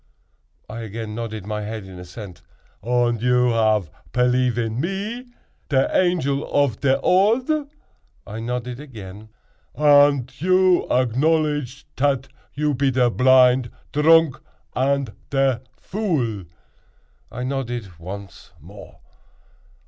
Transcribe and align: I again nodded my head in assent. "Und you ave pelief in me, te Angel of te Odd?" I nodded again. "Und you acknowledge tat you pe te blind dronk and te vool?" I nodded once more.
I 0.67 0.79
again 0.79 1.13
nodded 1.13 1.45
my 1.45 1.61
head 1.61 1.85
in 1.85 1.99
assent. 1.99 2.41
"Und 2.81 3.21
you 3.21 3.53
ave 3.53 3.89
pelief 4.13 4.57
in 4.57 4.79
me, 4.79 5.25
te 5.69 5.77
Angel 5.93 6.43
of 6.51 6.81
te 6.81 6.95
Odd?" 7.03 7.69
I 8.25 8.39
nodded 8.39 8.79
again. 8.79 9.29
"Und 9.75 10.41
you 10.41 10.87
acknowledge 10.89 11.85
tat 11.95 12.29
you 12.55 12.73
pe 12.73 12.89
te 12.89 13.11
blind 13.11 13.69
dronk 13.93 14.39
and 14.75 15.11
te 15.29 15.57
vool?" 15.79 16.45
I 17.31 17.43
nodded 17.43 17.99
once 17.99 18.53
more. 18.59 19.01